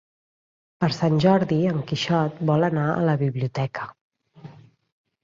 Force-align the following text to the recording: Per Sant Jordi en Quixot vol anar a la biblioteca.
Per 0.83 0.87
Sant 0.99 1.19
Jordi 1.25 1.57
en 1.71 1.77
Quixot 1.91 2.39
vol 2.51 2.65
anar 2.69 2.87
a 2.95 3.05
la 3.09 3.15
biblioteca. 3.23 3.87